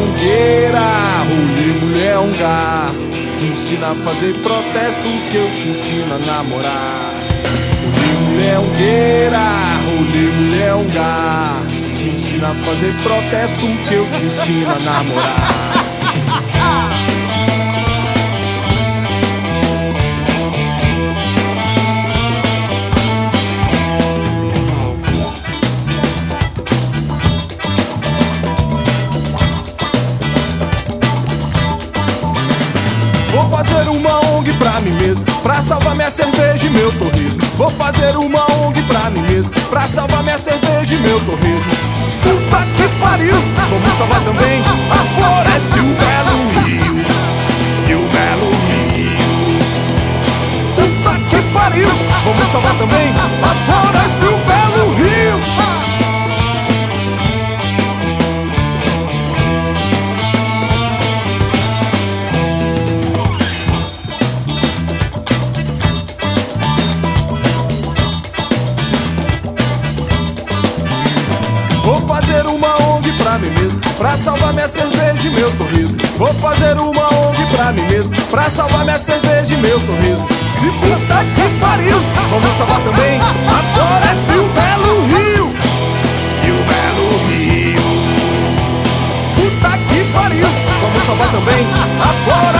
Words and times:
mangueira, 0.00 0.80
rolê 1.28 1.84
mulher 1.84 2.12
é 2.12 2.18
um 2.18 2.32
gar. 2.32 2.86
Ensina 3.40 3.90
a 3.90 3.94
fazer 3.94 4.34
protesto 4.42 5.02
que 5.02 5.36
eu 5.36 5.46
te 5.50 5.68
ensino 5.68 6.14
a 6.14 6.18
namorar. 6.18 7.12
Mulher 8.30 8.58
ungueira, 8.58 9.38
rolê 9.84 10.32
mulher 10.36 10.68
é 10.68 10.74
um 10.74 10.88
é 10.88 12.10
ensina 12.30 12.48
a 12.48 12.54
fazer 12.54 12.94
protesto 13.02 13.66
que 13.88 13.94
eu 13.94 14.06
te 14.10 14.22
ensino 14.22 14.70
a 14.70 14.78
namorar. 14.78 15.79
Fazer 33.50 33.88
uma 33.88 34.20
ONG 34.30 34.52
pra 34.54 34.80
mim 34.80 34.92
mesmo, 34.92 35.24
pra 35.42 35.60
salvar 35.60 35.96
minha 35.96 36.10
cerveja 36.10 36.66
e 36.66 36.70
meu 36.70 36.92
torresmo. 36.92 37.40
Vou 37.56 37.68
fazer 37.68 38.16
uma 38.16 38.46
ONG 38.52 38.80
pra 38.84 39.10
mim 39.10 39.22
mesmo, 39.22 39.50
pra 39.68 39.88
salvar 39.88 40.22
minha 40.22 40.38
cerveja 40.38 40.94
e 40.94 40.98
meu 40.98 41.20
torresmo. 41.20 41.72
Puta 42.22 42.64
que 42.76 42.88
pariu! 43.00 43.34
Vamos 43.68 43.98
salvar 43.98 44.20
também 44.20 44.62
a 44.90 44.98
floresta 45.16 45.76
e 45.76 45.80
o 45.80 45.96
belo 45.98 46.48
rio. 46.60 47.04
E 47.88 47.94
o 47.94 48.08
belo 48.08 48.50
rio. 48.68 49.10
Puta 50.76 51.12
que 51.28 51.42
pariu! 51.52 51.88
Vamos 52.24 52.52
salvar 52.52 52.74
também 52.78 53.08
a 53.42 53.48
floresta 53.66 54.09
pra 74.00 74.16
salvar 74.16 74.54
minha 74.54 74.66
cerveja 74.66 75.28
e 75.28 75.30
meu 75.30 75.54
torresmo. 75.58 75.98
Vou 76.16 76.32
fazer 76.32 76.78
uma 76.78 77.06
ONG 77.14 77.46
pra 77.54 77.70
mim 77.70 77.82
mesmo, 77.82 78.10
pra 78.30 78.48
salvar 78.48 78.82
minha 78.82 78.98
cerveja 78.98 79.54
e 79.54 79.58
meu 79.58 79.78
torresmo. 79.78 80.26
E 80.56 80.70
puta 80.80 81.18
que 81.34 81.60
pariu! 81.60 82.00
Vamos 82.30 82.56
salvar 82.56 82.80
também 82.80 83.20
a 83.20 83.60
floresta 83.74 84.32
e 84.32 84.38
o 84.38 84.48
belo 84.48 85.06
rio. 85.06 85.52
E 86.46 86.50
o 86.50 86.60
belo 86.70 87.08
rio. 87.28 87.82
Puta 89.36 89.76
que 89.76 90.04
pariu! 90.14 90.48
Vamos 90.80 91.02
salvar 91.02 91.30
também 91.30 91.66
a 92.00 92.08
floresta 92.24 92.59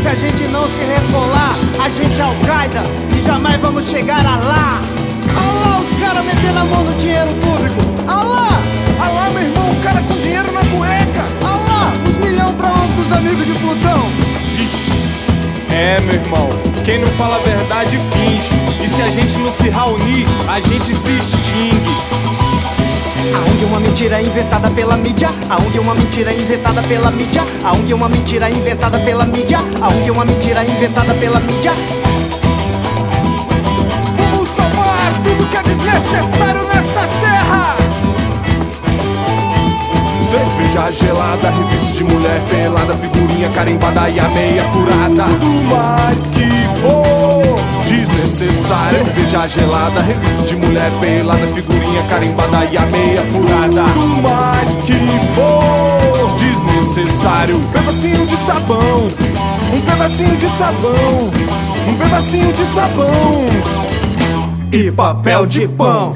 Se 0.00 0.08
a 0.08 0.14
gente 0.14 0.44
não 0.48 0.66
se 0.66 0.78
resbolar, 0.78 1.58
a 1.78 1.90
gente 1.90 2.18
é 2.18 2.24
Al-Qaeda 2.24 2.82
e 3.14 3.22
jamais 3.22 3.60
vamos 3.60 3.84
chegar 3.84 4.24
a 4.24 4.36
lá. 4.36 4.82
Alá, 5.36 5.78
os 5.78 6.00
caras 6.00 6.24
metendo 6.24 6.58
a 6.58 6.64
mão 6.64 6.84
no 6.84 6.94
dinheiro 6.94 7.28
público. 7.34 7.76
Alá, 8.08 8.48
Alá, 8.98 9.28
meu 9.28 9.42
irmão, 9.42 9.70
o 9.72 9.82
cara 9.82 10.00
com 10.04 10.16
dinheiro 10.16 10.50
na 10.52 10.60
cueca. 10.60 11.26
alá, 11.44 11.92
os 12.08 12.16
milhão 12.16 12.54
pra 12.54 12.68
onde 12.68 12.92
dos 12.94 13.12
amigos 13.12 13.44
de 13.44 13.52
Plutão. 13.52 14.06
É, 15.70 16.00
meu 16.00 16.14
irmão, 16.14 16.48
quem 16.86 16.98
não 17.00 17.08
fala 17.08 17.36
a 17.36 17.40
verdade 17.40 17.98
finge. 18.14 18.48
E 18.82 18.88
se 18.88 19.02
a 19.02 19.08
gente 19.08 19.36
não 19.36 19.52
se 19.52 19.68
reunir, 19.68 20.24
a 20.48 20.60
gente 20.60 20.94
se 20.94 21.12
extingue. 21.12 22.41
Aonde 23.34 23.64
uma 23.64 23.78
mentira 23.78 24.20
inventada 24.20 24.68
pela 24.70 24.96
mídia? 24.96 25.28
Aonde 25.48 25.78
uma 25.78 25.94
mentira 25.94 26.34
inventada 26.34 26.82
pela 26.82 27.10
mídia? 27.10 27.42
Aonde 27.62 27.94
uma 27.94 28.08
mentira 28.08 28.50
inventada 28.50 28.98
pela 28.98 29.24
mídia? 29.24 29.58
Aonde 29.80 30.10
uma 30.10 30.24
mentira 30.24 30.64
inventada 30.64 31.14
pela 31.14 31.38
mídia? 31.38 31.72
Cerveja 40.52 40.90
gelada, 40.92 41.50
revista 41.50 41.92
de 41.92 42.04
mulher 42.04 42.40
pelada, 42.42 42.94
figurinha 42.94 43.48
carimbada 43.50 44.10
e 44.10 44.20
a 44.20 44.28
meia 44.28 44.62
furada. 44.64 45.24
Tudo 45.24 45.46
mais 45.64 46.26
que 46.26 46.48
for 46.80 47.82
desnecessário. 47.88 48.98
Cerveja 48.98 49.46
gelada, 49.46 50.02
revista 50.02 50.42
de 50.42 50.56
mulher 50.56 50.92
pelada, 51.00 51.46
figurinha 51.48 52.02
carimbada 52.02 52.64
e 52.66 52.76
a 52.76 52.86
meia 52.86 53.22
furada. 53.22 53.84
Tudo 53.94 54.22
mais 54.22 54.76
que 54.84 54.98
for 55.34 56.36
desnecessário. 56.36 57.58
Pedacinho 57.72 58.26
de 58.26 58.36
sabão, 58.36 59.10
um 59.74 59.80
pedacinho 59.80 60.36
de 60.36 60.48
sabão, 60.50 61.30
um 61.88 61.94
pedacinho 61.96 62.52
de 62.52 62.66
sabão 62.66 63.46
e 64.70 64.90
papel 64.90 65.46
de 65.46 65.66
pão. 65.66 66.14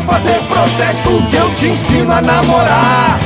Fazer 0.00 0.38
protesto 0.48 1.26
que 1.28 1.36
eu 1.36 1.54
te 1.54 1.66
ensino 1.68 2.12
a 2.12 2.20
namorar. 2.20 3.25